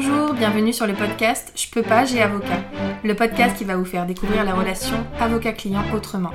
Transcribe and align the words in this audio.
Bonjour, 0.00 0.32
bienvenue 0.32 0.72
sur 0.72 0.86
le 0.86 0.94
podcast 0.94 1.52
Je 1.56 1.68
peux 1.68 1.82
pas, 1.82 2.04
j'ai 2.04 2.22
avocat. 2.22 2.60
Le 3.02 3.16
podcast 3.16 3.56
qui 3.56 3.64
va 3.64 3.74
vous 3.74 3.84
faire 3.84 4.06
découvrir 4.06 4.44
la 4.44 4.54
relation 4.54 4.94
avocat-client 5.18 5.82
autrement. 5.92 6.30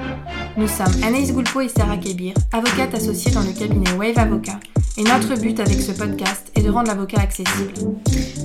Nous 0.55 0.67
sommes 0.67 1.03
Anaïs 1.03 1.33
Goulpo 1.33 1.61
et 1.61 1.67
Sarah 1.67 1.97
Kébir, 1.97 2.35
avocates 2.51 2.93
associées 2.93 3.31
dans 3.31 3.41
le 3.41 3.53
cabinet 3.53 3.91
Wave 3.97 4.19
Avocat. 4.19 4.59
Et 4.97 5.03
notre 5.03 5.35
but 5.39 5.59
avec 5.59 5.81
ce 5.81 5.91
podcast 5.91 6.51
est 6.53 6.61
de 6.61 6.69
rendre 6.69 6.89
l'avocat 6.89 7.21
accessible. 7.21 7.73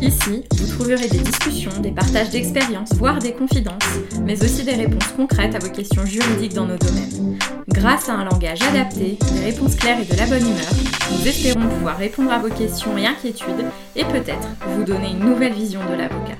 Ici, 0.01 0.45
vous 0.57 0.67
trouverez 0.73 1.07
des 1.07 1.19
discussions, 1.19 1.71
des 1.83 1.91
partages 1.91 2.31
d'expériences, 2.31 2.95
voire 2.95 3.19
des 3.19 3.33
confidences, 3.33 3.85
mais 4.25 4.43
aussi 4.43 4.65
des 4.65 4.75
réponses 4.75 5.09
concrètes 5.17 5.55
à 5.55 5.59
vos 5.59 5.71
questions 5.71 6.07
juridiques 6.07 6.55
dans 6.55 6.67
nos 6.67 6.79
domaines. 6.79 7.39
Grâce 7.69 8.09
à 8.09 8.15
un 8.15 8.25
langage 8.25 8.63
adapté, 8.63 9.19
des 9.35 9.45
réponses 9.45 9.77
claires 9.77 10.01
et 10.01 10.07
de 10.07 10.17
la 10.17 10.27
bonne 10.27 10.49
humeur, 10.49 10.73
nous 11.13 11.29
espérons 11.29 11.69
pouvoir 11.69 11.99
répondre 11.99 12.33
à 12.33 12.39
vos 12.39 12.49
questions 12.49 12.97
et 12.97 13.07
inquiétudes 13.07 13.67
et 13.95 14.05
peut-être 14.05 14.49
vous 14.69 14.85
donner 14.85 15.11
une 15.11 15.29
nouvelle 15.29 15.53
vision 15.53 15.81
de 15.91 15.97
l'avocat. 15.97 16.39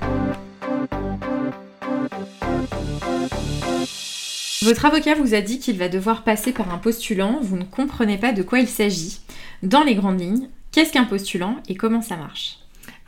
Votre 4.61 4.85
avocat 4.87 5.15
vous 5.15 5.33
a 5.33 5.39
dit 5.39 5.59
qu'il 5.59 5.77
va 5.77 5.87
devoir 5.87 6.23
passer 6.23 6.51
par 6.51 6.73
un 6.73 6.79
postulant, 6.79 7.39
vous 7.41 7.55
ne 7.55 7.63
comprenez 7.63 8.17
pas 8.17 8.33
de 8.33 8.43
quoi 8.43 8.59
il 8.59 8.67
s'agit. 8.67 9.21
Dans 9.63 9.83
les 9.83 9.95
grandes 9.95 10.19
lignes, 10.19 10.49
qu'est-ce 10.73 10.91
qu'un 10.91 11.05
postulant 11.05 11.55
et 11.69 11.75
comment 11.75 12.01
ça 12.01 12.17
marche? 12.17 12.59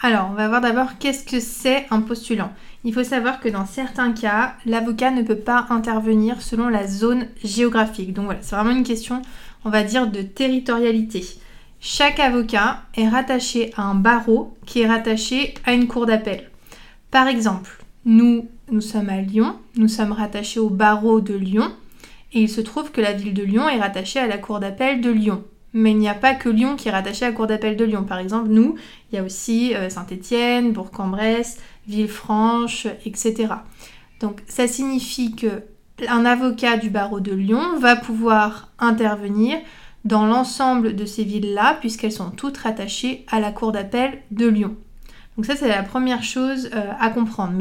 Alors, 0.01 0.29
on 0.31 0.33
va 0.33 0.47
voir 0.47 0.61
d'abord 0.61 0.97
qu'est-ce 0.97 1.25
que 1.25 1.41
c'est 1.41 1.87
un 1.91 1.99
postulant. 1.99 2.53
Il 2.85 2.93
faut 2.93 3.03
savoir 3.03 3.41
que 3.41 3.49
dans 3.49 3.65
certains 3.65 4.13
cas, 4.13 4.55
l'avocat 4.65 5.11
ne 5.11 5.23
peut 5.23 5.35
pas 5.35 5.67
intervenir 5.69 6.41
selon 6.41 6.69
la 6.69 6.87
zone 6.87 7.27
géographique. 7.43 8.13
Donc 8.13 8.25
voilà, 8.25 8.39
c'est 8.41 8.55
vraiment 8.55 8.71
une 8.71 8.85
question, 8.85 9.21
on 9.65 9.69
va 9.69 9.83
dire, 9.83 10.07
de 10.07 10.21
territorialité. 10.21 11.25
Chaque 11.81 12.21
avocat 12.21 12.83
est 12.95 13.09
rattaché 13.09 13.73
à 13.75 13.83
un 13.83 13.95
barreau 13.95 14.55
qui 14.65 14.81
est 14.81 14.87
rattaché 14.87 15.53
à 15.65 15.73
une 15.73 15.87
cour 15.87 16.05
d'appel. 16.05 16.49
Par 17.11 17.27
exemple, 17.27 17.80
nous, 18.05 18.47
nous 18.71 18.81
sommes 18.81 19.09
à 19.09 19.21
Lyon, 19.21 19.55
nous 19.75 19.87
sommes 19.87 20.11
rattachés 20.11 20.59
au 20.59 20.69
barreau 20.69 21.21
de 21.21 21.33
Lyon, 21.33 21.71
et 22.33 22.41
il 22.41 22.49
se 22.49 22.61
trouve 22.61 22.91
que 22.91 23.01
la 23.01 23.13
ville 23.13 23.33
de 23.33 23.43
Lyon 23.43 23.67
est 23.67 23.79
rattachée 23.79 24.19
à 24.19 24.27
la 24.27 24.37
cour 24.37 24.59
d'appel 24.59 25.01
de 25.01 25.11
Lyon. 25.11 25.43
Mais 25.73 25.91
il 25.91 25.97
n'y 25.97 26.09
a 26.09 26.13
pas 26.13 26.33
que 26.33 26.49
Lyon 26.49 26.75
qui 26.75 26.89
est 26.89 26.91
rattaché 26.91 27.25
à 27.25 27.29
la 27.29 27.35
cour 27.35 27.47
d'appel 27.47 27.77
de 27.77 27.85
Lyon. 27.85 28.03
Par 28.03 28.19
exemple, 28.19 28.49
nous, 28.49 28.75
il 29.11 29.15
y 29.15 29.19
a 29.19 29.23
aussi 29.23 29.73
euh, 29.73 29.89
Saint-Étienne, 29.89 30.73
Bourg-en-Bresse, 30.73 31.59
Villefranche, 31.87 32.87
etc. 33.05 33.53
Donc 34.19 34.41
ça 34.47 34.67
signifie 34.67 35.35
que 35.35 35.63
un 36.07 36.25
avocat 36.25 36.77
du 36.77 36.89
barreau 36.89 37.19
de 37.19 37.31
Lyon 37.31 37.79
va 37.79 37.95
pouvoir 37.95 38.69
intervenir 38.79 39.57
dans 40.03 40.25
l'ensemble 40.25 40.95
de 40.95 41.05
ces 41.05 41.23
villes-là, 41.23 41.77
puisqu'elles 41.79 42.11
sont 42.11 42.31
toutes 42.31 42.57
rattachées 42.57 43.25
à 43.29 43.39
la 43.39 43.51
cour 43.51 43.71
d'appel 43.71 44.19
de 44.31 44.47
Lyon. 44.47 44.75
Donc 45.37 45.45
ça, 45.45 45.55
c'est 45.55 45.67
la 45.67 45.83
première 45.83 46.23
chose 46.23 46.69
euh, 46.73 46.91
à 46.99 47.09
comprendre. 47.09 47.53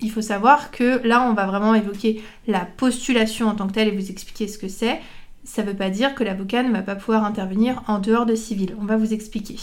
Il 0.00 0.10
faut 0.10 0.22
savoir 0.22 0.70
que 0.70 1.06
là, 1.06 1.26
on 1.28 1.34
va 1.34 1.46
vraiment 1.46 1.74
évoquer 1.74 2.22
la 2.46 2.64
postulation 2.64 3.48
en 3.48 3.54
tant 3.54 3.66
que 3.66 3.72
telle 3.72 3.88
et 3.88 3.96
vous 3.96 4.10
expliquer 4.10 4.48
ce 4.48 4.58
que 4.58 4.68
c'est. 4.68 5.00
Ça 5.44 5.62
ne 5.62 5.68
veut 5.68 5.76
pas 5.76 5.90
dire 5.90 6.14
que 6.14 6.24
l'avocat 6.24 6.62
ne 6.62 6.72
va 6.72 6.82
pas 6.82 6.96
pouvoir 6.96 7.24
intervenir 7.24 7.82
en 7.86 7.98
dehors 7.98 8.26
de 8.26 8.34
civil. 8.34 8.74
On 8.80 8.84
va 8.84 8.96
vous 8.96 9.12
expliquer. 9.12 9.56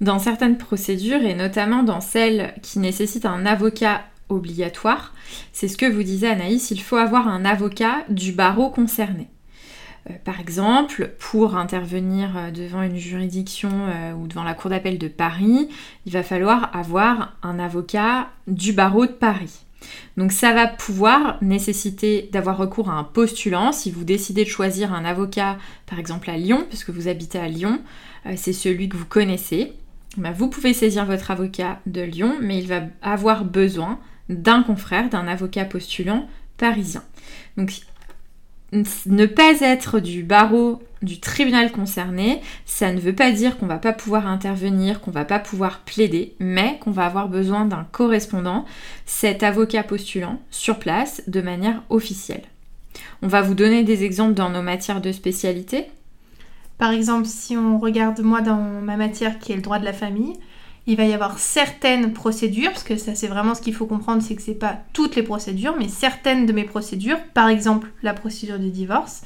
Dans 0.00 0.18
certaines 0.18 0.58
procédures, 0.58 1.22
et 1.22 1.34
notamment 1.34 1.82
dans 1.82 2.00
celles 2.00 2.54
qui 2.62 2.78
nécessitent 2.78 3.26
un 3.26 3.46
avocat 3.46 4.02
obligatoire, 4.28 5.12
c'est 5.52 5.68
ce 5.68 5.76
que 5.76 5.86
vous 5.86 6.02
disait 6.02 6.28
Anaïs, 6.28 6.70
il 6.70 6.80
faut 6.80 6.96
avoir 6.96 7.28
un 7.28 7.44
avocat 7.44 8.04
du 8.08 8.32
barreau 8.32 8.70
concerné. 8.70 9.28
Euh, 10.10 10.14
par 10.24 10.40
exemple, 10.40 11.12
pour 11.18 11.56
intervenir 11.56 12.36
euh, 12.36 12.50
devant 12.50 12.82
une 12.82 12.96
juridiction 12.96 13.70
euh, 13.70 14.12
ou 14.12 14.26
devant 14.26 14.42
la 14.42 14.54
Cour 14.54 14.70
d'appel 14.70 14.98
de 14.98 15.08
Paris, 15.08 15.68
il 16.06 16.12
va 16.12 16.22
falloir 16.22 16.74
avoir 16.74 17.36
un 17.42 17.58
avocat 17.58 18.30
du 18.46 18.72
barreau 18.72 19.06
de 19.06 19.12
Paris. 19.12 19.64
Donc 20.16 20.30
ça 20.30 20.54
va 20.54 20.68
pouvoir 20.68 21.38
nécessiter 21.42 22.28
d'avoir 22.32 22.56
recours 22.56 22.88
à 22.88 22.94
un 22.94 23.04
postulant. 23.04 23.72
Si 23.72 23.90
vous 23.90 24.04
décidez 24.04 24.44
de 24.44 24.48
choisir 24.48 24.92
un 24.92 25.04
avocat, 25.04 25.58
par 25.86 25.98
exemple 25.98 26.30
à 26.30 26.36
Lyon, 26.36 26.66
puisque 26.68 26.90
vous 26.90 27.08
habitez 27.08 27.38
à 27.38 27.48
Lyon, 27.48 27.80
c'est 28.36 28.52
celui 28.52 28.88
que 28.88 28.96
vous 28.96 29.06
connaissez. 29.06 29.72
Bah, 30.16 30.30
vous 30.30 30.48
pouvez 30.48 30.72
saisir 30.72 31.04
votre 31.04 31.32
avocat 31.32 31.80
de 31.86 32.00
Lyon, 32.00 32.36
mais 32.40 32.58
il 32.58 32.68
va 32.68 32.82
avoir 33.02 33.44
besoin 33.44 33.98
d'un 34.28 34.62
confrère, 34.62 35.08
d'un 35.08 35.26
avocat 35.26 35.64
postulant 35.64 36.28
parisien. 36.58 37.02
Ne 38.72 39.26
pas 39.26 39.60
être 39.60 40.00
du 40.00 40.22
barreau 40.22 40.82
du 41.02 41.18
tribunal 41.20 41.72
concerné, 41.72 42.40
ça 42.64 42.92
ne 42.92 43.00
veut 43.00 43.14
pas 43.14 43.32
dire 43.32 43.58
qu'on 43.58 43.66
va 43.66 43.78
pas 43.78 43.92
pouvoir 43.92 44.26
intervenir, 44.26 45.00
qu'on 45.00 45.10
va 45.10 45.24
pas 45.24 45.40
pouvoir 45.40 45.80
plaider, 45.80 46.34
mais 46.38 46.78
qu'on 46.78 46.92
va 46.92 47.06
avoir 47.06 47.28
besoin 47.28 47.64
d'un 47.64 47.86
correspondant, 47.90 48.64
cet 49.04 49.42
avocat 49.42 49.82
postulant, 49.82 50.40
sur 50.50 50.78
place, 50.78 51.22
de 51.26 51.40
manière 51.40 51.82
officielle. 51.90 52.44
On 53.22 53.28
va 53.28 53.42
vous 53.42 53.54
donner 53.54 53.82
des 53.82 54.04
exemples 54.04 54.34
dans 54.34 54.50
nos 54.50 54.62
matières 54.62 55.00
de 55.00 55.12
spécialité. 55.12 55.86
Par 56.78 56.92
exemple, 56.92 57.26
si 57.26 57.56
on 57.56 57.78
regarde 57.78 58.20
moi 58.20 58.40
dans 58.40 58.80
ma 58.82 58.96
matière 58.96 59.38
qui 59.38 59.52
est 59.52 59.56
le 59.56 59.62
droit 59.62 59.78
de 59.78 59.84
la 59.84 59.92
famille, 59.92 60.34
il 60.86 60.96
va 60.96 61.04
y 61.04 61.12
avoir 61.12 61.38
certaines 61.38 62.12
procédures, 62.12 62.70
parce 62.70 62.82
que 62.82 62.96
ça 62.96 63.14
c'est 63.14 63.28
vraiment 63.28 63.54
ce 63.54 63.62
qu'il 63.62 63.74
faut 63.74 63.86
comprendre, 63.86 64.22
c'est 64.22 64.34
que 64.34 64.42
c'est 64.42 64.54
pas 64.54 64.78
toutes 64.92 65.16
les 65.16 65.22
procédures, 65.22 65.74
mais 65.78 65.88
certaines 65.88 66.46
de 66.46 66.52
mes 66.52 66.64
procédures, 66.64 67.18
par 67.34 67.48
exemple 67.48 67.88
la 68.02 68.14
procédure 68.14 68.58
de 68.58 68.68
divorce, 68.68 69.22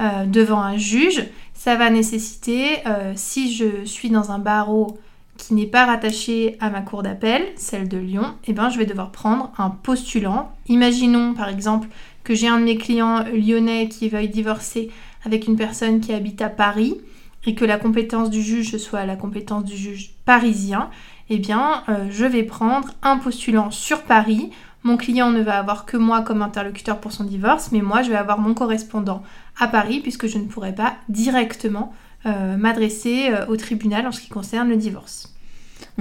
euh, 0.00 0.26
devant 0.26 0.60
un 0.60 0.76
juge, 0.76 1.24
ça 1.52 1.76
va 1.76 1.90
nécessiter, 1.90 2.78
euh, 2.86 3.12
si 3.14 3.54
je 3.54 3.84
suis 3.84 4.10
dans 4.10 4.32
un 4.32 4.38
barreau 4.38 4.98
qui 5.36 5.54
n'est 5.54 5.66
pas 5.66 5.86
rattaché 5.86 6.56
à 6.60 6.70
ma 6.70 6.80
cour 6.80 7.02
d'appel, 7.02 7.42
celle 7.56 7.88
de 7.88 7.98
Lyon, 7.98 8.34
eh 8.46 8.52
ben, 8.52 8.70
je 8.70 8.78
vais 8.78 8.86
devoir 8.86 9.10
prendre 9.10 9.52
un 9.58 9.70
postulant. 9.70 10.52
Imaginons 10.68 11.34
par 11.34 11.48
exemple 11.48 11.88
que 12.22 12.34
j'ai 12.34 12.48
un 12.48 12.58
de 12.58 12.64
mes 12.64 12.76
clients 12.76 13.24
lyonnais 13.24 13.88
qui 13.88 14.08
veuille 14.08 14.28
divorcer 14.28 14.90
avec 15.24 15.46
une 15.46 15.56
personne 15.56 16.00
qui 16.00 16.12
habite 16.12 16.40
à 16.40 16.48
Paris 16.48 17.00
et 17.46 17.54
que 17.54 17.64
la 17.64 17.78
compétence 17.78 18.30
du 18.30 18.42
juge 18.42 18.76
soit 18.76 19.04
la 19.04 19.16
compétence 19.16 19.64
du 19.64 19.76
juge 19.76 20.14
parisien, 20.24 20.90
eh 21.30 21.38
bien, 21.38 21.84
euh, 21.88 22.06
je 22.10 22.24
vais 22.24 22.42
prendre 22.42 22.90
un 23.02 23.18
postulant 23.18 23.70
sur 23.70 24.02
Paris. 24.02 24.50
Mon 24.82 24.96
client 24.96 25.30
ne 25.30 25.42
va 25.42 25.58
avoir 25.58 25.86
que 25.86 25.96
moi 25.96 26.22
comme 26.22 26.42
interlocuteur 26.42 27.00
pour 27.00 27.12
son 27.12 27.24
divorce, 27.24 27.70
mais 27.72 27.80
moi, 27.80 28.02
je 28.02 28.10
vais 28.10 28.16
avoir 28.16 28.38
mon 28.38 28.54
correspondant 28.54 29.22
à 29.58 29.68
Paris 29.68 30.00
puisque 30.00 30.26
je 30.26 30.38
ne 30.38 30.44
pourrai 30.44 30.74
pas 30.74 30.94
directement 31.08 31.94
euh, 32.26 32.56
m'adresser 32.56 33.28
euh, 33.30 33.46
au 33.46 33.56
tribunal 33.56 34.06
en 34.06 34.12
ce 34.12 34.20
qui 34.20 34.28
concerne 34.28 34.68
le 34.68 34.76
divorce. 34.76 35.33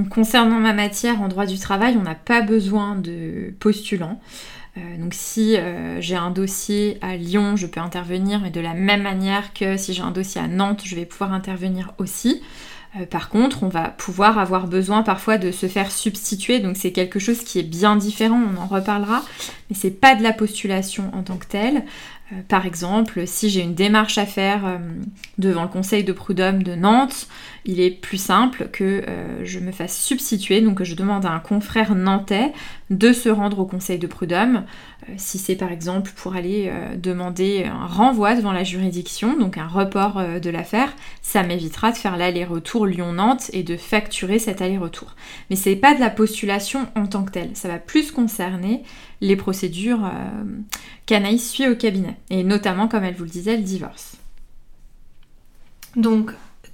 Concernant 0.10 0.60
ma 0.60 0.74
matière 0.74 1.22
en 1.22 1.28
droit 1.28 1.46
du 1.46 1.60
travail, 1.60 1.96
on 1.98 2.04
n'a 2.04 2.16
pas 2.16 2.42
besoin 2.42 2.96
de 2.96 3.54
postulant. 3.60 4.20
Euh, 4.78 4.98
donc 4.98 5.14
si 5.14 5.56
euh, 5.56 6.02
j'ai 6.02 6.16
un 6.16 6.32
dossier 6.32 6.98
à 7.02 7.16
Lyon, 7.16 7.56
je 7.56 7.68
peux 7.68 7.80
intervenir, 7.80 8.40
mais 8.42 8.50
de 8.50 8.60
la 8.60 8.74
même 8.74 9.04
manière 9.04 9.54
que 9.54 9.78
si 9.78 9.94
j'ai 9.94 10.02
un 10.02 10.12
dossier 10.12 10.42
à 10.42 10.48
Nantes, 10.48 10.82
je 10.84 10.96
vais 10.96 11.06
pouvoir 11.06 11.32
intervenir 11.32 11.94
aussi. 12.00 12.42
Euh, 13.00 13.06
par 13.06 13.30
contre, 13.30 13.64
on 13.64 13.70
va 13.70 13.90
pouvoir 13.90 14.40
avoir 14.40 14.68
besoin 14.68 15.04
parfois 15.04 15.38
de 15.38 15.52
se 15.52 15.68
faire 15.68 15.92
substituer, 15.92 16.60
donc 16.60 16.78
c'est 16.78 16.92
quelque 16.92 17.20
chose 17.20 17.44
qui 17.44 17.60
est 17.60 17.64
bien 17.64 17.96
différent, 17.96 18.40
on 18.40 18.60
en 18.60 18.68
reparlera, 18.68 19.24
mais 19.70 19.76
c'est 19.76 19.92
pas 19.92 20.16
de 20.16 20.24
la 20.24 20.34
postulation 20.34 21.12
en 21.14 21.24
tant 21.24 21.38
que 21.38 21.48
telle. 21.48 21.84
Par 22.48 22.66
exemple, 22.66 23.26
si 23.26 23.50
j'ai 23.50 23.62
une 23.62 23.76
démarche 23.76 24.18
à 24.18 24.26
faire 24.26 24.80
devant 25.38 25.64
le 25.64 25.70
conseil 25.70 26.04
de 26.04 26.14
prud'homme 26.14 26.64
de 26.64 26.76
Nantes, 26.76 27.28
il 27.66 27.80
est 27.80 27.92
plus 27.92 28.18
simple 28.18 28.70
que 28.72 29.04
je 29.44 29.60
me 29.60 29.72
fasse 29.72 29.98
substituer, 29.98 30.62
donc 30.62 30.80
que 30.80 30.84
je 30.84 30.96
demande 30.96 31.26
à 31.26 31.32
un 31.32 31.40
confrère 31.40 31.96
nantais 31.96 32.52
de 32.90 33.14
se 33.14 33.30
rendre 33.30 33.60
au 33.60 33.66
conseil 33.66 33.98
de 33.98 34.08
prud'homme, 34.08 34.66
euh, 35.10 35.14
si 35.18 35.38
c'est 35.38 35.56
par 35.56 35.72
exemple 35.72 36.12
pour 36.16 36.36
aller 36.36 36.70
euh, 36.72 36.96
demander 36.96 37.66
un 37.66 37.86
renvoi 37.86 38.36
devant 38.36 38.52
la 38.52 38.64
juridiction, 38.64 39.38
donc 39.38 39.58
un 39.58 39.68
report 39.68 40.18
euh, 40.18 40.40
de 40.40 40.50
l'affaire, 40.50 40.94
ça 41.22 41.44
m'évitera 41.44 41.92
de 41.92 41.98
faire 41.98 42.18
l'aller-retour 42.18 42.86
Lyon-Nantes 42.86 43.50
et 43.54 43.64
de 43.64 43.78
facturer 43.78 44.40
cet 44.40 44.62
aller-retour. 44.62 45.16
Mais 45.50 45.56
c'est 45.56 45.76
pas 45.76 45.96
de 45.96 46.00
la 46.00 46.10
postulation 46.10 46.88
en 46.96 47.08
tant 47.08 47.24
que 47.24 47.32
telle, 47.32 47.52
ça 47.54 47.68
va 47.68 47.80
plus 47.80 48.12
concerner 48.12 48.84
les 49.24 49.36
procédures 49.38 50.12
qu'Anaïs 51.06 51.50
suit 51.50 51.68
au 51.68 51.76
cabinet, 51.76 52.18
et 52.30 52.44
notamment, 52.44 52.88
comme 52.88 53.06
elle 53.06 53.16
vous 53.16 53.24
le 53.24 53.30
disait, 53.30 53.56
le 53.56 53.64
divorce. 53.64 54.18
Donc, 55.96 56.32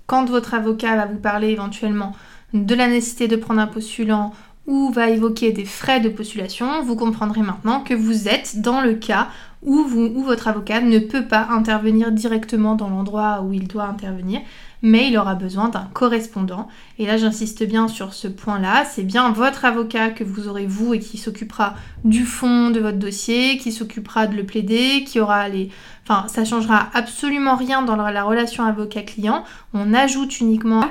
quand 0.08 0.26
votre 0.26 0.56
avocat 0.56 0.96
va 0.96 1.06
vous 1.06 1.20
parler 1.20 1.50
éventuellement 1.50 2.16
de 2.54 2.74
la 2.74 2.88
nécessité 2.88 3.28
de 3.28 3.36
prendre 3.36 3.62
un 3.62 3.68
postulant 3.68 4.34
ou 4.66 4.92
va 4.92 5.10
évoquer 5.10 5.52
des 5.52 5.66
frais 5.66 6.00
de 6.00 6.10
postulation, 6.10 6.84
vous 6.84 6.96
comprendrez 6.96 7.42
maintenant 7.42 7.82
que 7.82 7.94
vous 7.94 8.28
êtes 8.28 8.62
dans 8.62 8.82
le 8.82 8.96
cas 8.96 9.28
où, 9.62 9.84
votre 10.24 10.48
avocat 10.48 10.82
ne 10.82 11.00
peut 11.00 11.26
pas 11.26 11.48
intervenir 11.50 12.12
directement 12.12 12.76
dans 12.76 12.90
l'endroit 12.90 13.42
où 13.42 13.54
il 13.54 13.68
doit 13.68 13.86
intervenir, 13.86 14.42
mais 14.82 15.10
il 15.10 15.18
aura 15.18 15.36
besoin 15.36 15.68
d'un 15.68 15.90
correspondant. 15.94 16.70
Et 16.98 17.06
là, 17.06 17.18
j'insiste 17.18 17.68
bien 17.68 17.90
sur 17.90 18.14
ce 18.14 18.30
point-là. 18.30 18.86
C'est 18.86 19.04
bien 19.04 19.32
votre 19.32 19.66
avocat 19.66 20.10
que 20.10 20.24
vous 20.24 20.48
aurez 20.48 20.66
vous 20.66 20.94
et 20.94 21.00
qui 21.00 21.18
s'occupera 21.18 21.76
du 22.06 22.26
fond 22.26 22.70
de 22.70 22.80
votre 22.80 22.98
dossier, 22.98 23.58
qui 23.58 23.74
s'occupera 23.74 24.28
de 24.28 24.36
le 24.36 24.46
plaider, 24.46 25.04
qui 25.06 25.20
aura 25.20 25.50
les... 25.50 25.70
Enfin, 26.04 26.28
ça 26.30 26.46
changera 26.46 26.88
absolument 26.94 27.56
rien 27.56 27.82
dans 27.82 27.98
la 27.98 28.24
relation 28.24 28.64
avocat-client. 28.64 29.44
On 29.74 29.94
ajoute 29.94 30.40
uniquement 30.40 30.86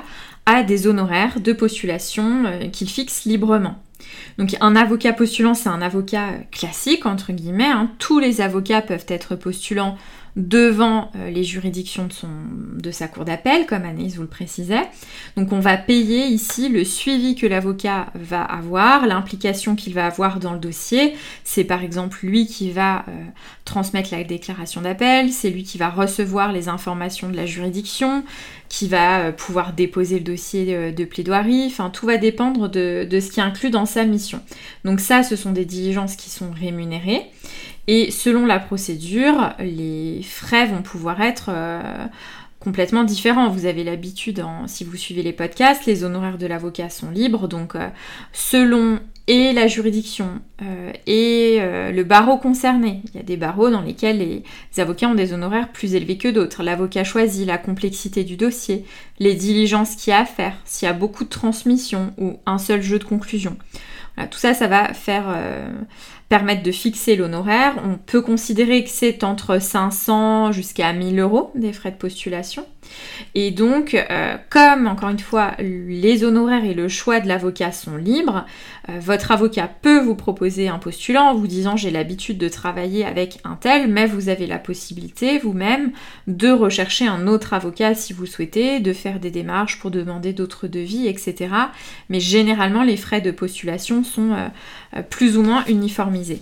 a 0.45 0.63
des 0.63 0.87
honoraires 0.87 1.39
de 1.39 1.53
postulation 1.53 2.43
qu'il 2.71 2.89
fixe 2.89 3.25
librement. 3.25 3.75
Donc 4.37 4.55
un 4.61 4.75
avocat 4.75 5.13
postulant, 5.13 5.53
c'est 5.53 5.69
un 5.69 5.81
avocat 5.81 6.31
classique, 6.51 7.05
entre 7.05 7.31
guillemets. 7.31 7.65
Hein. 7.65 7.91
Tous 7.99 8.19
les 8.19 8.41
avocats 8.41 8.81
peuvent 8.81 9.05
être 9.07 9.35
postulants 9.35 9.97
devant 10.35 11.11
euh, 11.15 11.29
les 11.29 11.43
juridictions 11.43 12.07
de, 12.77 12.91
sa 12.91 13.07
cour 13.07 13.25
d'appel, 13.25 13.65
comme 13.65 13.83
Anaïs 13.83 14.15
vous 14.15 14.21
le 14.21 14.27
précisait. 14.27 14.87
Donc 15.35 15.51
on 15.51 15.59
va 15.59 15.77
payer 15.77 16.25
ici 16.27 16.69
le 16.69 16.83
suivi 16.83 17.35
que 17.35 17.45
l'avocat 17.47 18.07
va 18.15 18.43
avoir, 18.43 19.07
l'implication 19.07 19.75
qu'il 19.75 19.93
va 19.93 20.05
avoir 20.05 20.39
dans 20.39 20.53
le 20.53 20.59
dossier. 20.59 21.13
C'est 21.43 21.63
par 21.63 21.83
exemple 21.83 22.19
lui 22.23 22.47
qui 22.47 22.71
va 22.71 23.05
euh, 23.07 23.11
transmettre 23.65 24.11
la 24.11 24.23
déclaration 24.23 24.81
d'appel, 24.81 25.31
c'est 25.31 25.49
lui 25.49 25.63
qui 25.63 25.77
va 25.77 25.89
recevoir 25.89 26.51
les 26.51 26.69
informations 26.69 27.29
de 27.29 27.35
la 27.35 27.45
juridiction, 27.45 28.23
qui 28.69 28.87
va 28.87 29.19
euh, 29.19 29.31
pouvoir 29.31 29.73
déposer 29.73 30.19
le 30.19 30.23
dossier 30.23 30.91
de, 30.91 31.05
plaidoirie, 31.05 31.65
enfin 31.67 31.89
tout 31.89 32.05
va 32.05 32.17
dépendre 32.17 32.69
de, 32.69 33.07
de 33.09 33.19
ce 33.19 33.31
qui 33.31 33.39
est 33.39 33.43
inclus 33.43 33.71
dans 33.71 33.85
sa 33.85 34.05
mission. 34.05 34.41
Donc 34.85 34.99
ça, 34.99 35.23
ce 35.23 35.35
sont 35.35 35.51
des 35.51 35.65
diligences 35.65 36.15
qui 36.15 36.29
sont 36.29 36.51
rémunérées. 36.51 37.25
Et 37.91 38.11
selon 38.11 38.45
la 38.45 38.59
procédure, 38.59 39.55
les 39.57 40.21
frais 40.21 40.67
vont 40.67 40.83
pouvoir 40.83 41.21
être 41.21 41.49
euh, 41.49 42.05
complètement 42.59 43.03
différents. 43.03 43.49
Vous 43.49 43.65
avez 43.65 43.83
l'habitude, 43.83 44.45
si 44.67 44.83
vous 44.83 44.95
suivez 44.95 45.23
les 45.23 45.33
podcasts, 45.33 45.87
les 45.87 46.03
honoraires 46.03 46.37
de 46.37 46.45
l'avocat 46.45 46.91
sont 46.91 47.09
libres, 47.09 47.47
donc 47.47 47.73
euh, 47.73 47.87
selon 48.31 48.99
et 49.25 49.53
la 49.53 49.65
juridiction 49.65 50.39
euh, 50.61 50.91
et 51.07 51.59
le 51.91 52.03
barreau 52.03 52.37
concerné. 52.37 53.01
Il 53.05 53.17
y 53.17 53.19
a 53.19 53.23
des 53.23 53.37
barreaux 53.37 53.71
dans 53.71 53.81
lesquels 53.81 54.19
les 54.19 54.43
avocats 54.79 55.07
ont 55.07 55.15
des 55.15 55.33
honoraires 55.33 55.71
plus 55.71 55.95
élevés 55.95 56.19
que 56.19 56.27
d'autres. 56.27 56.61
L'avocat 56.61 57.03
choisit 57.03 57.47
la 57.47 57.57
complexité 57.57 58.23
du 58.23 58.37
dossier, 58.37 58.85
les 59.17 59.33
diligences 59.33 59.95
qu'il 59.95 60.11
y 60.11 60.13
a 60.13 60.19
à 60.19 60.25
faire, 60.25 60.53
s'il 60.63 60.87
y 60.87 60.89
a 60.89 60.93
beaucoup 60.93 61.23
de 61.23 61.29
transmissions 61.29 62.13
ou 62.19 62.37
un 62.45 62.59
seul 62.59 62.83
jeu 62.83 62.99
de 62.99 63.03
conclusion. 63.03 63.57
Tout 64.27 64.39
ça, 64.39 64.53
ça 64.53 64.67
va 64.67 64.93
faire 64.93 65.25
permettre 66.29 66.63
de 66.63 66.71
fixer 66.71 67.15
l'honoraire. 67.15 67.75
On 67.83 67.95
peut 67.95 68.21
considérer 68.21 68.83
que 68.83 68.89
c'est 68.89 69.23
entre 69.23 69.59
500 69.59 70.51
jusqu'à 70.51 70.93
1000 70.93 71.19
euros 71.19 71.51
des 71.55 71.73
frais 71.73 71.91
de 71.91 71.97
postulation. 71.97 72.65
Et 73.35 73.51
donc, 73.51 73.93
euh, 73.93 74.37
comme 74.49 74.87
encore 74.87 75.09
une 75.09 75.19
fois, 75.19 75.53
les 75.59 76.23
honoraires 76.23 76.65
et 76.65 76.73
le 76.73 76.87
choix 76.87 77.19
de 77.19 77.27
l'avocat 77.27 77.71
sont 77.71 77.97
libres, 77.97 78.45
euh, 78.89 78.99
votre 78.99 79.31
avocat 79.31 79.69
peut 79.81 79.99
vous 79.99 80.15
proposer 80.15 80.67
un 80.67 80.79
postulant 80.79 81.29
en 81.29 81.35
vous 81.35 81.47
disant 81.47 81.75
j'ai 81.75 81.91
l'habitude 81.91 82.37
de 82.37 82.49
travailler 82.49 83.05
avec 83.05 83.39
un 83.43 83.55
tel, 83.55 83.87
mais 83.87 84.05
vous 84.05 84.29
avez 84.29 84.47
la 84.47 84.59
possibilité 84.59 85.37
vous-même 85.39 85.91
de 86.27 86.49
rechercher 86.49 87.07
un 87.07 87.27
autre 87.27 87.53
avocat 87.53 87.95
si 87.95 88.13
vous 88.13 88.25
souhaitez, 88.25 88.79
de 88.79 88.93
faire 88.93 89.19
des 89.19 89.31
démarches 89.31 89.79
pour 89.79 89.91
demander 89.91 90.33
d'autres 90.33 90.67
devis, 90.67 91.07
etc. 91.07 91.53
Mais 92.09 92.19
généralement, 92.19 92.83
les 92.83 92.97
frais 92.97 93.21
de 93.21 93.31
postulation 93.31 94.03
sont 94.03 94.33
euh, 94.33 95.01
plus 95.03 95.37
ou 95.37 95.43
moins 95.43 95.63
uniformisés. 95.67 96.41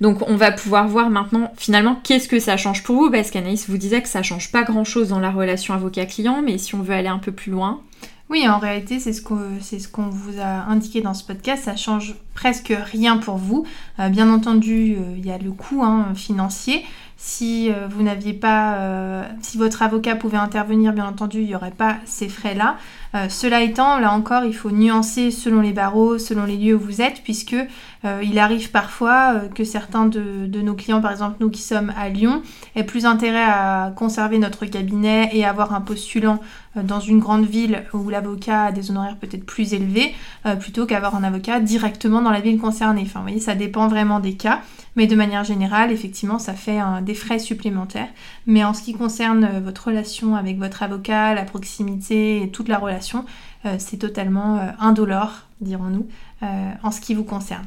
Donc 0.00 0.28
on 0.28 0.36
va 0.36 0.52
pouvoir 0.52 0.88
voir 0.88 1.10
maintenant 1.10 1.52
finalement 1.56 1.98
qu'est-ce 2.02 2.28
que 2.28 2.38
ça 2.38 2.56
change 2.56 2.82
pour 2.82 2.96
vous, 2.96 3.10
parce 3.10 3.30
qu'Anaïs 3.30 3.68
vous 3.68 3.78
disait 3.78 4.02
que 4.02 4.08
ça 4.08 4.22
change 4.22 4.52
pas 4.52 4.62
grand-chose 4.62 5.08
dans 5.08 5.20
la 5.20 5.30
relation 5.30 5.74
avocat-client, 5.74 6.42
mais 6.42 6.58
si 6.58 6.74
on 6.74 6.82
veut 6.82 6.94
aller 6.94 7.08
un 7.08 7.18
peu 7.18 7.32
plus 7.32 7.52
loin. 7.52 7.80
Oui, 8.28 8.48
en 8.48 8.58
réalité, 8.58 8.98
c'est 8.98 9.12
ce 9.12 9.22
qu'on 9.22 10.08
vous 10.08 10.40
a 10.40 10.64
indiqué 10.68 11.00
dans 11.00 11.14
ce 11.14 11.22
podcast. 11.22 11.64
Ça 11.64 11.76
change 11.76 12.16
presque 12.34 12.74
rien 12.76 13.18
pour 13.18 13.36
vous. 13.36 13.64
Euh, 14.00 14.08
bien 14.08 14.28
entendu, 14.28 14.96
euh, 14.96 15.14
il 15.16 15.24
y 15.24 15.30
a 15.30 15.38
le 15.38 15.52
coût 15.52 15.84
hein, 15.84 16.08
financier. 16.16 16.84
Si 17.16 17.70
euh, 17.70 17.86
vous 17.88 18.02
n'aviez 18.02 18.34
pas, 18.34 19.24
si 19.40 19.58
votre 19.58 19.82
avocat 19.82 20.16
pouvait 20.16 20.36
intervenir, 20.36 20.92
bien 20.92 21.06
entendu, 21.06 21.40
il 21.40 21.46
n'y 21.46 21.54
aurait 21.54 21.70
pas 21.70 21.96
ces 22.04 22.28
frais-là. 22.28 22.76
Euh, 23.16 23.28
cela 23.28 23.62
étant, 23.62 23.98
là 23.98 24.12
encore, 24.12 24.44
il 24.44 24.54
faut 24.54 24.70
nuancer 24.70 25.30
selon 25.30 25.60
les 25.60 25.72
barreaux, 25.72 26.18
selon 26.18 26.44
les 26.44 26.56
lieux 26.56 26.74
où 26.74 26.80
vous 26.80 27.00
êtes, 27.00 27.22
puisque 27.22 27.56
euh, 28.04 28.20
il 28.22 28.38
arrive 28.38 28.70
parfois 28.70 29.34
euh, 29.34 29.48
que 29.48 29.64
certains 29.64 30.06
de, 30.06 30.60
nos 30.60 30.74
clients, 30.74 31.00
par 31.00 31.12
exemple 31.12 31.36
nous 31.40 31.50
qui 31.50 31.62
sommes 31.62 31.92
à 31.96 32.08
Lyon, 32.08 32.42
aient 32.74 32.84
plus 32.84 33.06
intérêt 33.06 33.44
à 33.44 33.92
conserver 33.94 34.38
notre 34.38 34.66
cabinet 34.66 35.30
et 35.32 35.44
avoir 35.44 35.74
un 35.74 35.80
postulant 35.80 36.40
dans 36.82 37.00
une 37.00 37.18
grande 37.18 37.46
ville 37.46 37.84
où 37.92 38.08
l'avocat 38.08 38.64
a 38.64 38.72
des 38.72 38.90
honoraires 38.90 39.16
peut-être 39.16 39.44
plus 39.44 39.72
élevés, 39.72 40.14
plutôt 40.60 40.86
qu'avoir 40.86 41.14
un 41.14 41.24
avocat 41.24 41.60
directement 41.60 42.22
dans 42.22 42.30
la 42.30 42.40
ville 42.40 42.58
concernée. 42.58 43.02
Enfin, 43.04 43.20
vous 43.20 43.26
voyez, 43.26 43.40
ça 43.40 43.54
dépend 43.54 43.88
vraiment 43.88 44.20
des 44.20 44.34
cas. 44.34 44.60
Mais 44.94 45.06
de 45.06 45.14
manière 45.14 45.44
générale, 45.44 45.92
effectivement, 45.92 46.38
ça 46.38 46.54
fait 46.54 46.78
des 47.02 47.14
frais 47.14 47.38
supplémentaires. 47.38 48.08
Mais 48.46 48.64
en 48.64 48.74
ce 48.74 48.82
qui 48.82 48.94
concerne 48.94 49.60
votre 49.64 49.86
relation 49.86 50.36
avec 50.36 50.58
votre 50.58 50.82
avocat, 50.82 51.34
la 51.34 51.44
proximité 51.44 52.42
et 52.42 52.50
toute 52.50 52.68
la 52.68 52.78
relation, 52.78 53.24
euh, 53.66 53.76
c'est 53.78 53.96
totalement 53.96 54.58
euh, 54.58 54.70
indolore, 54.78 55.32
dirons-nous, 55.60 56.06
euh, 56.42 56.70
en 56.82 56.90
ce 56.90 57.00
qui 57.00 57.14
vous 57.14 57.24
concerne. 57.24 57.64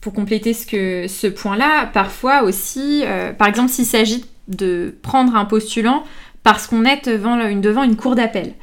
Pour 0.00 0.12
compléter 0.12 0.52
ce, 0.52 1.06
ce 1.08 1.26
point-là, 1.26 1.86
parfois 1.86 2.42
aussi, 2.42 3.04
par 3.38 3.46
exemple 3.46 3.70
s'il 3.70 3.84
s'agit 3.84 4.24
de 4.48 4.96
prendre 5.00 5.36
un 5.36 5.44
postulant 5.44 6.02
parce 6.42 6.66
qu'on 6.66 6.84
est 6.84 7.08
devant 7.08 7.82
une, 7.84 7.96
cour 7.96 8.16
d'appel. 8.16 8.54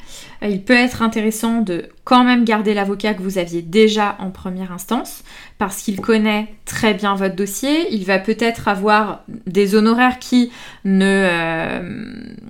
Il 0.41 0.63
peut 0.63 0.73
être 0.73 1.01
intéressant 1.01 1.61
de 1.61 1.85
quand 2.03 2.23
même 2.23 2.43
garder 2.43 2.73
l'avocat 2.73 3.13
que 3.13 3.21
vous 3.21 3.37
aviez 3.37 3.61
déjà 3.61 4.17
en 4.19 4.31
première 4.31 4.71
instance, 4.71 5.23
parce 5.57 5.81
qu'il 5.81 5.99
connaît 5.99 6.47
très 6.65 6.93
bien 6.93 7.15
votre 7.15 7.35
dossier. 7.35 7.93
Il 7.93 8.05
va 8.05 8.19
peut-être 8.19 8.67
avoir 8.67 9.23
des 9.47 9.75
honoraires 9.75 10.19
qui 10.19 10.51
ne 10.85 11.27
euh, 11.29 11.81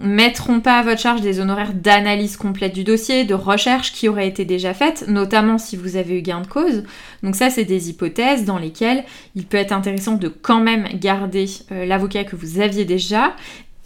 mettront 0.02 0.62
pas 0.62 0.80
à 0.80 0.84
votre 0.84 1.02
charge 1.02 1.22
des 1.22 1.40
honoraires 1.40 1.74
d'analyse 1.74 2.38
complète 2.38 2.74
du 2.74 2.84
dossier, 2.84 3.24
de 3.26 3.34
recherche 3.34 3.92
qui 3.92 4.08
auraient 4.08 4.28
été 4.28 4.46
déjà 4.46 4.74
faites, 4.74 5.08
notamment 5.08 5.58
si 5.58 5.76
vous 5.76 5.96
avez 5.96 6.20
eu 6.20 6.22
gain 6.22 6.42
de 6.42 6.48
cause. 6.48 6.84
Donc 7.22 7.36
ça, 7.36 7.50
c'est 7.50 7.66
des 7.66 7.90
hypothèses 7.90 8.46
dans 8.46 8.58
lesquelles 8.58 9.04
il 9.36 9.46
peut 9.46 9.58
être 9.58 9.74
intéressant 9.74 10.16
de 10.16 10.28
quand 10.28 10.62
même 10.62 10.88
garder 10.94 11.46
euh, 11.72 11.86
l'avocat 11.86 12.24
que 12.24 12.36
vous 12.36 12.60
aviez 12.60 12.86
déjà 12.86 13.36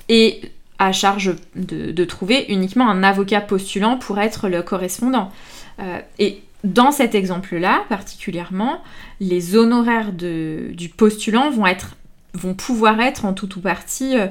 et 0.09 0.41
à 0.79 0.91
charge 0.91 1.35
de, 1.55 2.05
trouver 2.05 2.45
uniquement 2.49 2.89
un 2.89 3.03
avocat 3.03 3.41
postulant 3.41 3.97
pour 3.97 4.19
être 4.19 4.49
le 4.49 4.61
correspondant. 4.61 5.31
Euh, 5.79 5.99
et 6.19 6.41
dans 6.63 6.91
cet 6.91 7.15
exemple-là, 7.15 7.83
particulièrement, 7.89 8.81
les 9.19 9.55
honoraires 9.55 10.11
du 10.13 10.89
postulant 10.95 11.49
vont, 11.49 11.65
être, 11.65 11.95
vont 12.33 12.53
pouvoir 12.53 12.99
être 13.01 13.25
en 13.25 13.33
tout 13.33 13.57
ou 13.57 13.61
partie 13.61 14.17
euh, 14.17 14.27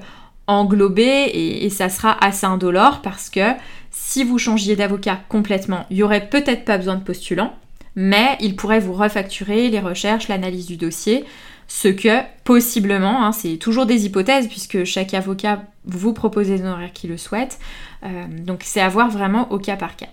englobés 0.46 1.30
et, 1.32 1.70
ça 1.70 1.88
sera 1.88 2.22
assez 2.24 2.46
indolore 2.46 3.00
parce 3.02 3.30
que 3.30 3.52
si 3.90 4.24
vous 4.24 4.38
changiez 4.38 4.76
d'avocat 4.76 5.20
complètement, 5.28 5.86
il 5.90 5.96
n'y 5.96 6.02
aurait 6.02 6.28
peut-être 6.28 6.64
pas 6.64 6.78
besoin 6.78 6.96
de 6.96 7.04
postulant, 7.04 7.54
mais 7.94 8.36
il 8.40 8.56
pourrait 8.56 8.80
vous 8.80 8.94
refacturer 8.94 9.68
les 9.68 9.80
recherches, 9.80 10.28
l'analyse 10.28 10.66
du 10.66 10.76
dossier, 10.76 11.24
ce 11.74 11.88
que 11.88 12.20
possiblement, 12.44 13.24
hein, 13.24 13.32
c'est 13.32 13.56
toujours 13.56 13.86
des 13.86 14.04
hypothèses 14.04 14.46
puisque 14.46 14.84
chaque 14.84 15.14
avocat 15.14 15.62
vous 15.86 16.12
propose 16.12 16.48
des 16.48 16.60
honoraires 16.60 16.92
qui 16.92 17.08
le 17.08 17.16
souhaitent, 17.16 17.58
euh, 18.04 18.26
donc 18.44 18.60
c'est 18.62 18.82
à 18.82 18.90
voir 18.90 19.08
vraiment 19.08 19.50
au 19.50 19.58
cas 19.58 19.76
par 19.76 19.96
cas. 19.96 20.10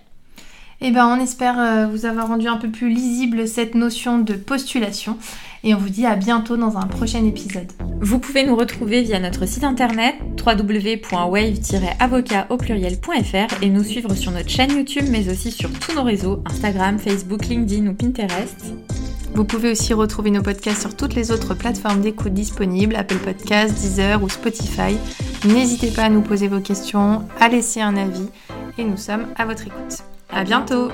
Eh 0.80 0.90
ben, 0.90 1.06
on 1.06 1.20
espère 1.20 1.60
euh, 1.60 1.86
vous 1.86 2.06
avoir 2.06 2.28
rendu 2.28 2.48
un 2.48 2.56
peu 2.56 2.70
plus 2.70 2.88
lisible 2.88 3.46
cette 3.46 3.74
notion 3.74 4.18
de 4.18 4.32
postulation 4.32 5.18
et 5.62 5.74
on 5.74 5.78
vous 5.78 5.90
dit 5.90 6.06
à 6.06 6.16
bientôt 6.16 6.56
dans 6.56 6.78
un 6.78 6.86
prochain 6.86 7.26
épisode. 7.26 7.70
Vous 8.00 8.18
pouvez 8.18 8.46
nous 8.46 8.56
retrouver 8.56 9.02
via 9.02 9.20
notre 9.20 9.46
site 9.46 9.64
internet 9.64 10.14
www.wave-avocat 10.38 12.46
au 12.48 12.56
pluriel.fr 12.56 13.62
et 13.62 13.68
nous 13.68 13.84
suivre 13.84 14.14
sur 14.14 14.32
notre 14.32 14.48
chaîne 14.48 14.74
YouTube 14.74 15.04
mais 15.10 15.28
aussi 15.28 15.52
sur 15.52 15.70
tous 15.78 15.94
nos 15.94 16.04
réseaux 16.04 16.42
Instagram, 16.46 16.98
Facebook, 16.98 17.48
LinkedIn 17.48 17.86
ou 17.86 17.92
Pinterest. 17.92 18.72
Vous 19.34 19.44
pouvez 19.44 19.70
aussi 19.70 19.94
retrouver 19.94 20.30
nos 20.30 20.42
podcasts 20.42 20.82
sur 20.82 20.96
toutes 20.96 21.14
les 21.14 21.30
autres 21.30 21.54
plateformes 21.54 22.00
d'écoute 22.00 22.34
disponibles, 22.34 22.96
Apple 22.96 23.18
Podcasts, 23.18 23.74
Deezer 23.74 24.22
ou 24.22 24.28
Spotify. 24.28 24.96
N'hésitez 25.46 25.90
pas 25.90 26.04
à 26.04 26.08
nous 26.08 26.22
poser 26.22 26.48
vos 26.48 26.60
questions, 26.60 27.26
à 27.38 27.48
laisser 27.48 27.80
un 27.80 27.96
avis 27.96 28.28
et 28.78 28.84
nous 28.84 28.96
sommes 28.96 29.26
à 29.36 29.46
votre 29.46 29.66
écoute. 29.66 30.02
À 30.30 30.44
bientôt 30.44 30.88